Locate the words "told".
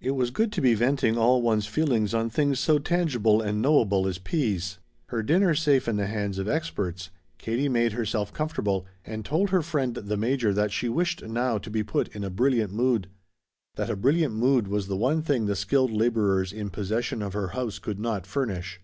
9.24-9.50